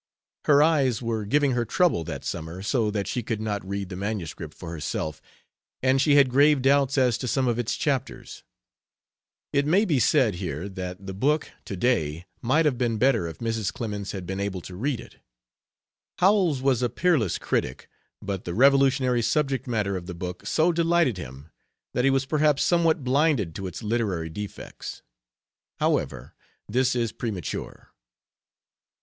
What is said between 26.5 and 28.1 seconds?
this is premature.